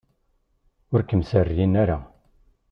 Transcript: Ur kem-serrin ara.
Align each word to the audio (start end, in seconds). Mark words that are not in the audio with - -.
Ur 0.93 1.01
kem-serrin 1.09 1.73
ara. 1.83 1.97